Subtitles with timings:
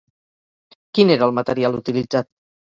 [0.99, 2.33] Quin era el material utilitzat?